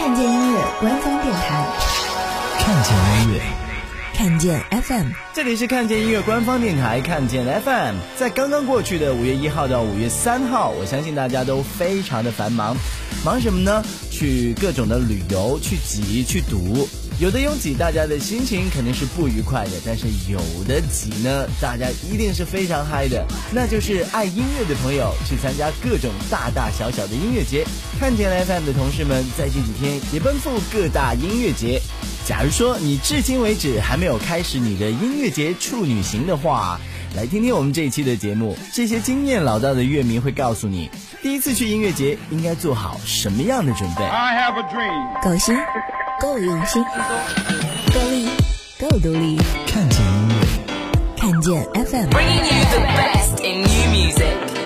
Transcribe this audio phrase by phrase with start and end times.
[0.00, 1.66] 看见音乐官方电台，
[2.58, 2.96] 看见
[3.28, 3.42] 音乐，
[4.14, 5.08] 看见 FM。
[5.34, 7.96] 这里是看见音乐官方电台，看见 FM。
[8.16, 12.74] 在刚刚过去的五月一号到五月三号，我相信大家都非常的繁忙，
[13.22, 13.84] 忙什么呢？
[14.10, 16.88] 去各种的旅游，去挤，去堵。
[17.20, 23.26] 有的拥挤，大家的心情肯定是不愉快的；但是有的挤呢，大家一定是非常嗨的。
[23.52, 27.66] 那就是爱音乐的朋友去参加各种大大小小的音乐节。
[27.98, 31.82] 看见 FM 的同事们在这几天也奔赴各大音乐节。
[32.24, 36.80] 假如说你至今为止还没有开始你的音乐节处女行的话，
[37.16, 40.88] 来听听我们这一期的节目，这些经验老道的乐迷会告诉你，
[41.20, 44.04] 第一次去音乐节应该做好什么样的准备。
[44.04, 45.22] I have a dream.
[45.22, 45.56] 够新，
[46.20, 46.84] 够用心，
[47.92, 48.28] 够力，
[48.78, 49.38] 够独立。
[49.66, 50.46] 看见音乐，
[51.16, 54.59] 看见 FM，Bringing you the best in new music.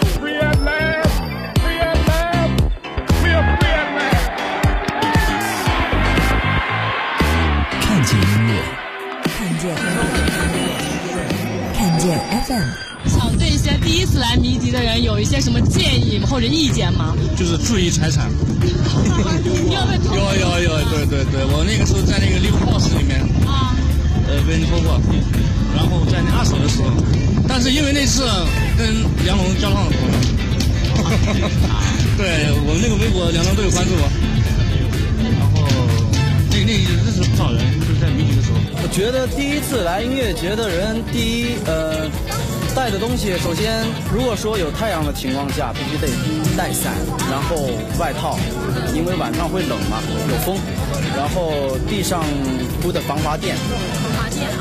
[12.45, 17.15] 想对一些第一次来迷笛的人有一些什么建议或者意见吗？
[17.37, 18.31] 就是注意财产。
[19.05, 19.73] 有
[20.41, 23.75] 有有，对对对，我那个时候在那个 Live House 里面，啊？
[24.29, 25.01] 呃，被人偷过，
[25.75, 26.91] 然后在那二手的时候，
[27.49, 28.25] 但是因为那次
[28.77, 30.01] 跟梁龙交上了朋
[31.41, 31.49] 友，
[32.17, 34.09] 对我们那个微博梁龙都有关注我，
[35.23, 35.61] 然后
[36.51, 38.57] 那那认识不少人，就是在迷笛的时候。
[38.83, 42.09] 我觉得第一次来音乐节的人，第一，呃，
[42.75, 46.09] 带的东西，首先，如果说有太阳的情况下，必须得
[46.57, 46.93] 带伞，
[47.31, 48.37] 然后外套，
[48.93, 50.59] 因为晚上会冷嘛，有风，
[51.17, 52.25] 然后地上
[52.83, 53.55] 铺的防滑垫，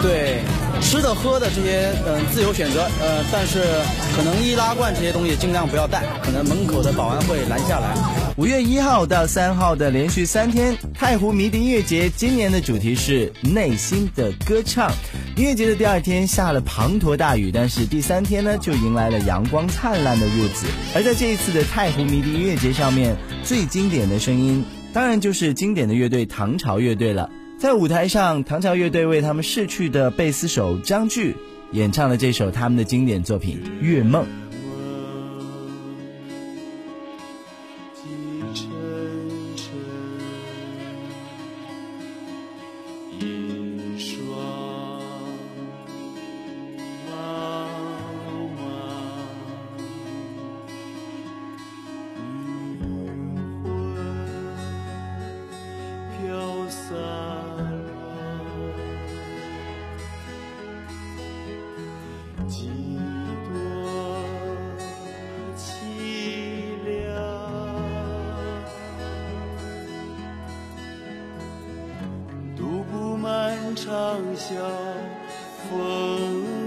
[0.01, 0.43] 对，
[0.79, 3.63] 吃的喝的这些，嗯、自由选择，呃，但是
[4.15, 7.95] 可能易拉罐这些东西尽量不要带，可能门口的保安会拦下来。
[8.35, 14.91] 五月一号到三号的连续三天，太湖迷笛音乐节今年的主题是内心的歌唱。
[15.35, 20.65] 音乐节的第二天下了滂沱大雨，但是第三天呢就迎来了阳光灿烂的日子。
[20.95, 27.29] 而在这一次的太湖迷笛音乐节上面，最经典的声音当然就是经典的乐队唐朝乐队了。
[27.59, 31.35] 在舞台上，唐朝乐队为他们逝去的贝斯手张炬
[31.71, 34.23] 演唱了这首他们的经典作品《月梦》。
[38.05, 38.67] 夜沉
[39.55, 39.63] 沉。
[74.13, 74.61] 长宵，
[75.67, 76.62] 风。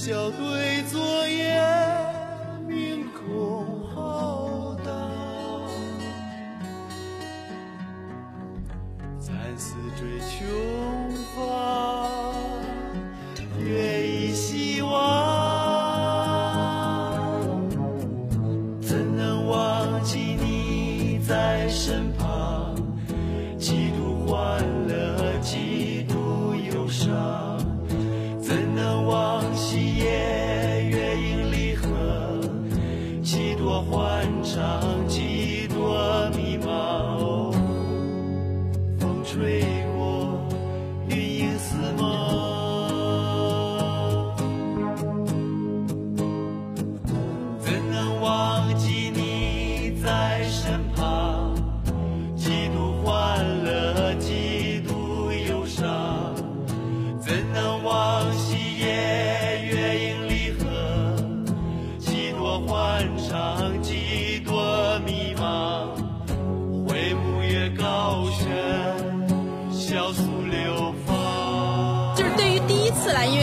[0.00, 1.28] 笑对昨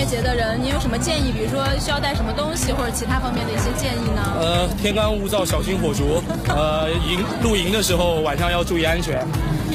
[0.06, 1.32] 节的人，您有什么建议？
[1.32, 4.22] 比如说需要带什么东西，或者其他方面的一些建议呢？
[4.40, 6.24] 呃，天干物燥，小心火烛。
[6.48, 9.26] 呃，营露营的时候晚上要注意安全，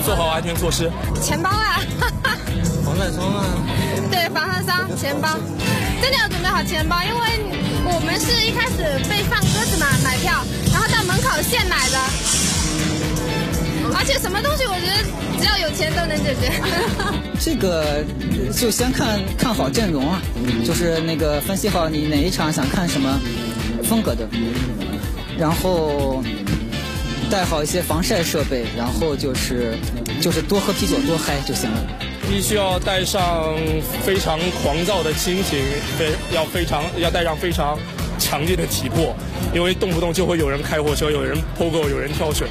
[0.04, 0.90] 做好安全措施。
[1.22, 1.80] 钱包啊，
[2.84, 3.44] 防晒霜啊，
[4.10, 5.28] 对，防晒霜、钱包，
[6.00, 7.20] 真的要准备好钱包，因为
[7.84, 11.98] 我们是一开始被放鸽子嘛，买票，然后到门口现买的，
[13.94, 15.02] 而且什么东西我觉得
[15.38, 16.52] 只要有钱都能解决。
[17.40, 18.04] 这个
[18.56, 20.22] 就先看看好阵容啊，
[20.64, 23.20] 就是那个分析好你哪一场想看什么
[23.84, 24.28] 风格的，
[25.38, 26.22] 然后
[27.30, 29.74] 带好一些防晒设备，然后就是
[30.20, 31.78] 就是多喝啤酒多嗨就行了。
[32.30, 33.54] 必须要带上
[34.04, 35.58] 非常狂躁的心情，
[35.98, 37.76] 非要非常要带上非常
[38.18, 39.14] 强劲的体魄，
[39.52, 42.48] 因为动不动就会有人开火车，有人 POGO，，有人跳水，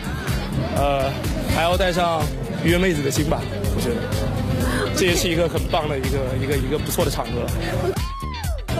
[0.75, 1.09] 呃，
[1.55, 2.21] 还要带上
[2.63, 3.41] 约妹子的心吧，
[3.75, 7.31] 我觉得，这也是一个很棒的一个一个一个不错的场合。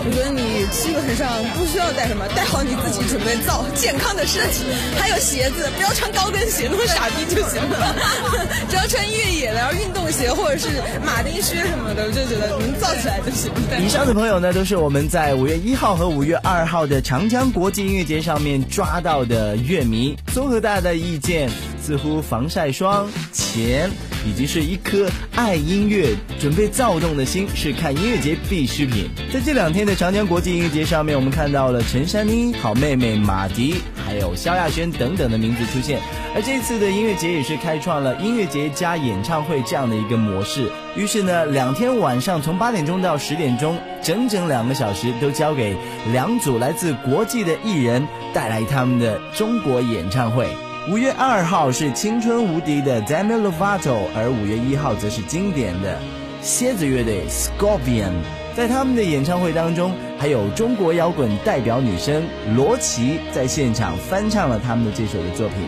[0.03, 4.65] 我觉得你基本上不需要带什么，带好你自己准备造健康的身体，
[4.97, 7.95] 还有鞋子，不要穿高跟鞋那么傻逼就行了。
[8.67, 10.69] 只要穿越野的，然后运动鞋或者是
[11.05, 13.51] 马丁靴什么的，我就觉得能造起来就行。
[13.79, 20.17] 以上的朋友呢，都是我们在五月一号和五月二号的长江国际音乐节上面抓到的乐迷。
[20.33, 21.47] 综合大家的意见，
[21.81, 23.89] 似乎防晒霜、钱
[24.25, 29.09] 以及是一颗爱音乐、准备躁动的心是看音乐节必需品。
[29.33, 33.75] 在这两天的长江国际音乐节上面，我们看到了陈珊妮、好妹妹马迪，
[34.05, 35.99] 还有萧亚轩等等的名字出现。
[36.33, 40.69] 而这次的音乐节也是开创了音乐节加演唱会这样的一个模式。
[40.95, 45.75] 于是呢，两天晚上从八点钟到十点钟，整整两个小时都交给
[46.13, 50.47] 两组来自国际的艺人带来他们的中国演唱会。
[50.89, 55.99] 五月二号是青春无敌的 Demi Lovato，而五月一号则是经典的
[56.41, 58.13] 蝎子乐队 Scorpion。
[58.55, 62.23] 在他们的演唱会当中，还有中国摇滚代表女生
[62.55, 65.59] 罗琦在现场翻唱了他们的这首的作品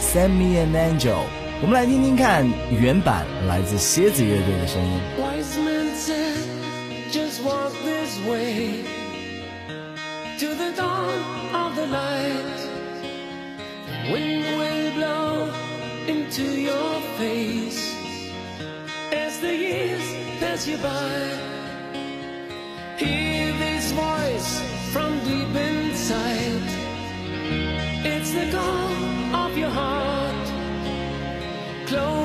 [0.02, 1.10] 《Send Me an Angel》。
[1.60, 5.00] 我们来听听看原版来自蝎子乐队的声音。
[17.22, 17.94] Face
[19.12, 20.06] as the years
[20.40, 21.18] pass you by.
[23.02, 24.50] Hear this voice
[24.92, 26.68] from deep inside.
[28.12, 28.92] It's the call
[29.44, 30.46] of your heart.
[31.90, 32.21] Close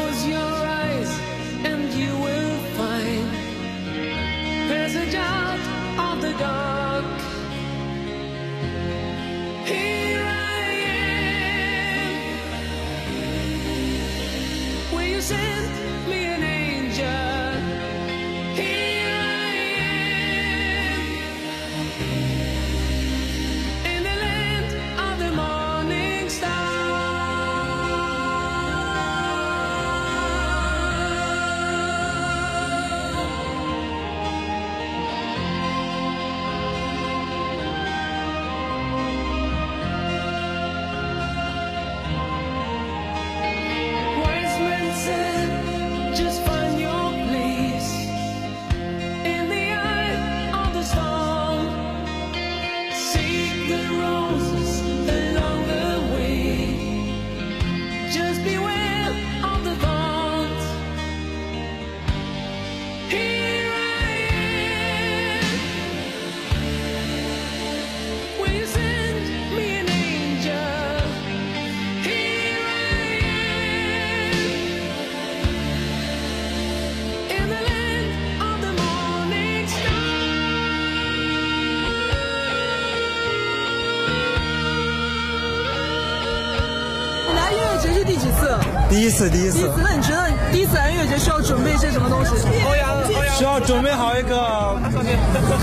[88.97, 89.69] 第一次，第一第一次。
[89.83, 92.31] 那你觉得第一次来音乐节需要准备一些什么东西？
[92.65, 94.75] 欧阳，欧阳需要准备好一个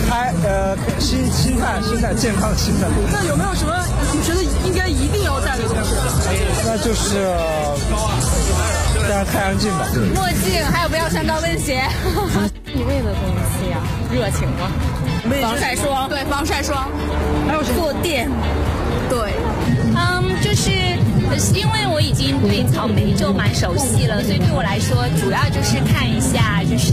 [0.08, 2.86] 开呃心心态心态健康的心态。
[3.10, 3.74] 那有没有什么
[4.12, 5.96] 你觉得应该一定要带的东西？
[6.64, 7.26] 那就是
[9.02, 9.88] 戴上太阳镜吧。
[10.14, 11.82] 墨镜，还有不要穿高跟鞋。
[12.64, 13.20] 必备的东
[13.58, 13.78] 西呀、
[14.12, 14.70] 热情吗？
[15.42, 16.88] 防晒霜，对，防晒霜，
[17.48, 17.80] 还有什么？
[17.80, 18.30] 坐垫，
[19.10, 19.34] 对，
[19.96, 20.70] 嗯，就是
[21.38, 26.92] 是因为我已经对草莓就蛮熟悉了，所以对我来说，主要就是看一下，就是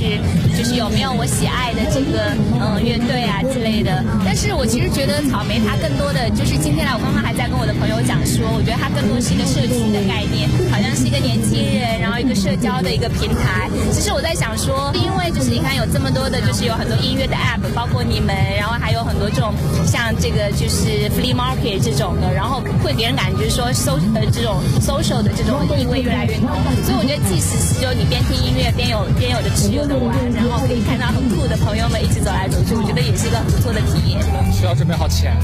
[0.57, 4.03] 就是有没有我喜爱的这个嗯乐队啊之类的。
[4.25, 12.30] 但是我其实觉得草莓它更多的就是今天来，我刚刚还在跟我的朋友讲说，我觉得它更多是一个社群的概念，好像是一个年轻人，然后一个
[12.61, 13.67] 交的一个平台。
[13.91, 19.51] 其实我在想说，因为就是你看有这么多的，就是有很多音乐的 app，包括你们，然后还有很多这种
[19.85, 26.49] 像这个就是 flea market 这种的，然后会给人感觉说 so 呃这种 social 的这种意味越来越浓。
[26.85, 34.21] 所以我觉得即使是就你边听音乐边有边有的吃有的玩，然后可以看到很酷的朋友们一起走来走去，我觉得也是一个很不错的体验。
[34.53, 35.35] 需要准备好钱，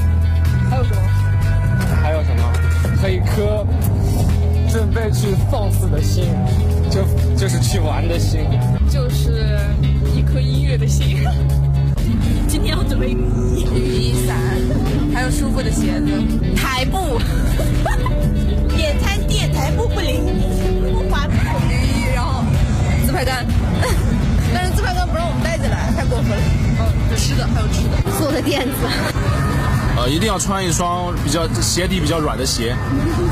[0.70, 1.02] 还有什么？
[2.02, 2.42] 还有什么？
[3.00, 3.64] 和一颗
[4.70, 6.24] 准备去放肆的心，
[6.90, 7.04] 就
[7.36, 8.40] 就是去玩的心。
[8.90, 9.58] 就是
[10.14, 11.18] 一颗音乐的心。
[12.48, 13.16] 今天要准备雨
[13.78, 14.36] 衣伞，
[15.14, 16.10] 还有舒服的鞋子，
[16.56, 17.20] 台步，
[18.76, 20.22] 野餐垫台布不灵，
[20.92, 21.32] 不滑步。
[21.70, 22.42] 雨衣，然后
[23.06, 23.46] 自拍杆，
[24.54, 26.42] 但是自拍杆不让我们带进来，太过分了。
[26.80, 29.47] 哦，吃的还有吃的，做的垫子。
[29.98, 32.76] 呃，一定要穿一双比较鞋底比较软的鞋，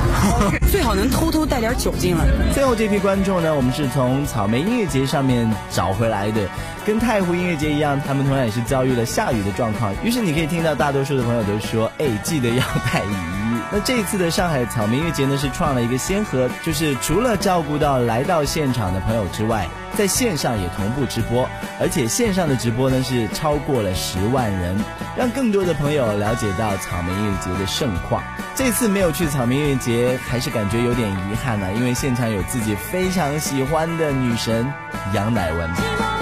[0.69, 2.27] 最好能偷偷带点酒进来。
[2.53, 6.41] 最后这批观众呢，我们是从草莓音乐节上面找回来的，
[6.85, 9.93] 跟太湖音乐节一样，他们同样也是遭遇了下雨的状况。
[10.03, 21.49] 于是你可以听到大多数的朋友都说：“哎，记得要带雨衣。”那这一次的上海草莓音乐节呢，是创了一个先河，就是除了照顾到来到现场的朋友之外，在线上也同步直播，
[21.81, 24.79] 而且线上的直播呢是超过了十万人，
[25.17, 28.23] 让更多的朋友了解到草莓音乐节的盛况。
[28.55, 34.73] 这次没有去草莓音乐节，还是感觉有点遗憾呢、因为现场有自己非常喜欢的女神
[35.13, 36.16] 杨乃文。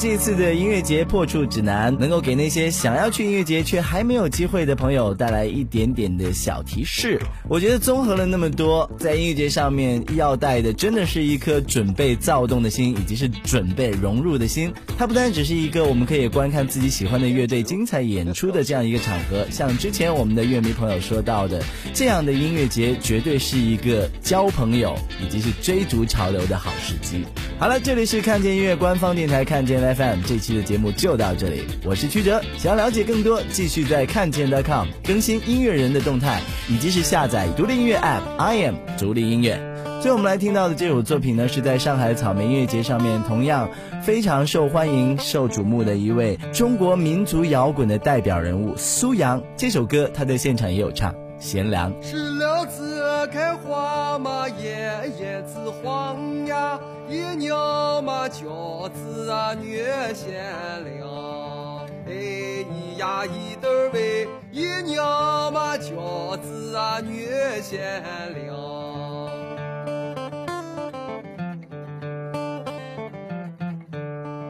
[0.00, 7.20] 这次的音乐节破处指南能够给那些想要去音乐节却还没有机会的朋友带来一点点的小提示。
[7.46, 14.72] 我觉得综合了那么多，在音乐节上面要带的真的是一颗准备躁动的心，以及是准备融入的心。
[14.96, 27.22] 它不单只是一个我们可以观看自己喜欢的乐队精彩演出的这样一个场合，像之前我们的乐迷朋友说到的，这样的音乐节绝对是一个交朋友以及是追逐潮流的好时机。
[27.60, 32.40] 好了，这里是看见音乐官方电台看见 FM，这期的节目就到这里，我是曲哲。
[32.56, 36.40] 想要了解更多，继续在看见 .com 更新音乐人的动态，
[36.70, 39.60] 以及是下载独立音乐 App I am 独立音乐。
[40.00, 43.68] 最后我们来听到的这首作品呢，是在上海草莓音乐节上面同样
[44.02, 49.42] 非常受欢迎、受瞩目的一位中国民族摇滚的代表人物苏阳。
[49.58, 51.92] 这首歌他在现场也有唱，《贤良》。
[52.02, 54.90] 石榴子开花嘛，叶
[55.20, 56.79] 叶子黄呀，
[57.10, 59.82] 一娘嘛饺子啊女
[60.14, 60.44] 贤
[60.84, 61.84] 良。
[62.06, 67.26] 哎，咿呀一对儿喂，一娘嘛饺子啊女
[67.60, 68.00] 贤
[68.32, 68.56] 良。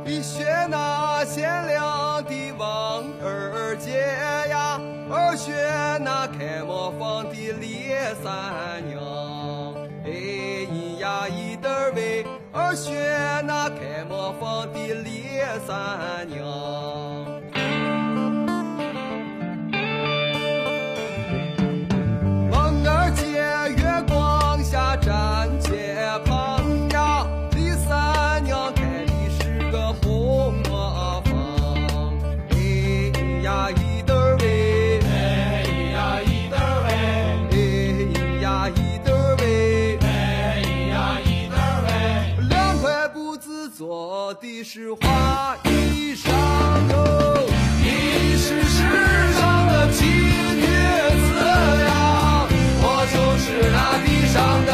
[0.05, 4.01] 你选那贤良的王二姐
[4.51, 4.79] 呀，
[5.11, 5.55] 二学
[6.05, 7.89] 那开磨坊的李
[8.23, 9.01] 三娘。
[10.05, 10.11] 哎，
[12.53, 12.93] 二选
[13.47, 17.30] 那开磨房的李三娘。
[44.03, 46.31] 我的是花衣裳
[46.91, 47.47] 哟，
[47.83, 48.79] 你是世
[49.35, 50.65] 上的奇女
[51.21, 51.37] 子
[51.85, 52.49] 呀，
[52.81, 54.73] 我就是那地上的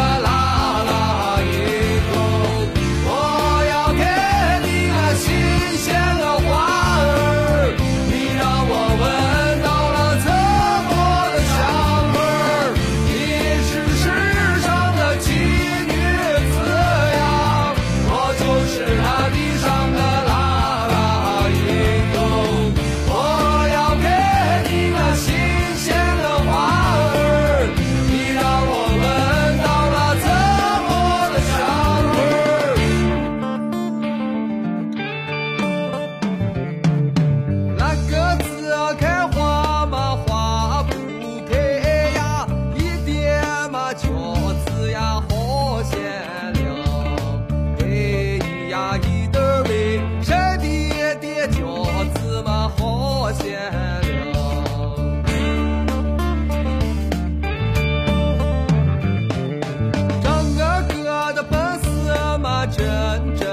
[62.87, 63.46] 事嘛真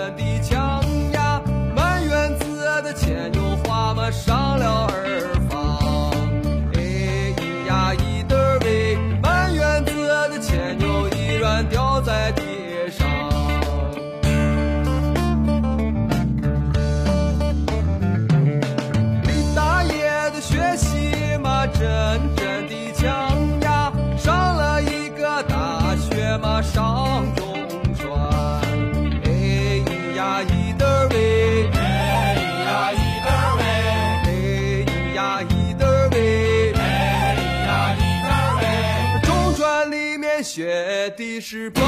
[40.43, 41.81] 雪地是蹦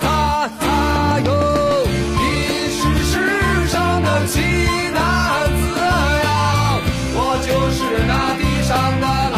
[0.00, 4.38] 擦擦哟，你是世上的奇
[4.94, 6.78] 男子呀，
[7.16, 8.70] 我就是那地上
[9.00, 9.36] 的狼。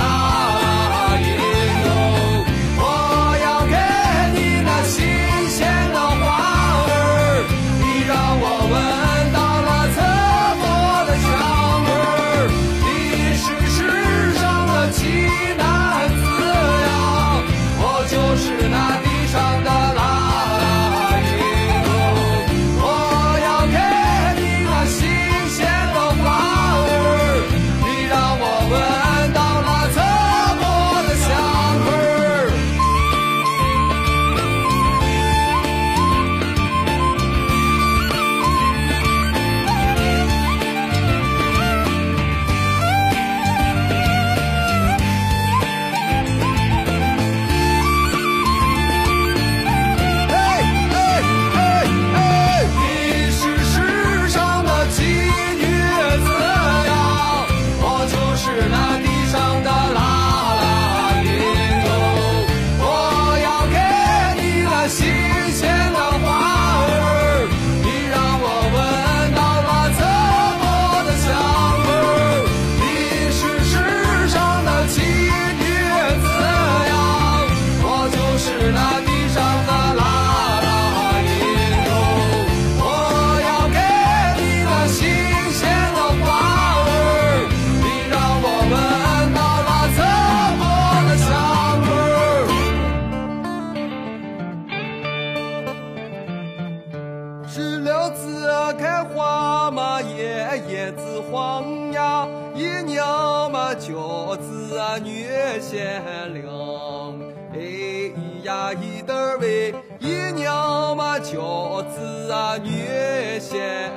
[97.59, 105.27] 石榴子开花嘛，叶叶子黄呀，一娘嘛娇子啊女
[105.61, 106.01] 贤
[106.35, 107.19] 良。
[107.53, 113.91] 哎呀，咿得儿喂，一娘嘛娇子啊女贤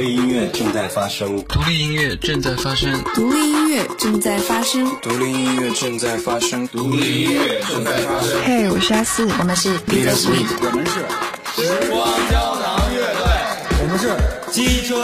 [0.00, 8.30] 立音乐正在发生，独立音乐正在发生，独立音乐正在发生，独立音乐正在发生，独立音乐正在发生。
[8.46, 11.04] 嘿，我是阿四，我们是 the Sweet，我们是。
[11.54, 13.24] 时光胶囊乐队，
[13.82, 14.16] 我们是。
[14.50, 14.96] 机车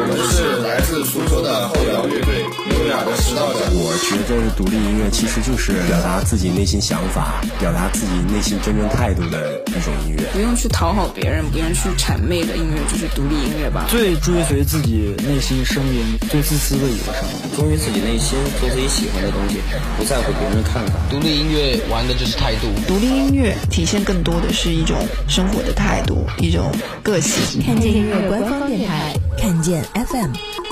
[0.00, 2.40] 我们是来自苏州的后摇乐队，
[2.72, 3.60] 优雅的拾道者。
[3.76, 10.24] 我觉得独立音乐其实就是表达自己内心想法，表达自己内心真正态度的一种音乐。
[10.32, 13.84] 不用去讨好别人，不用去谄媚的音乐就是独立音乐吧。
[13.90, 17.36] 最追随自己内心声音、最自私的一个声音。
[17.54, 19.60] 忠于自己内心，做自己喜欢的东西，
[19.98, 20.96] 不在乎别人的看法。
[21.10, 22.72] 独立音乐玩的就是态度。
[22.88, 24.96] 独立音乐体现更多的是一种
[25.28, 27.60] 生活的态度，一种个性。
[27.60, 30.69] 看见音乐官方电台，看见 FM。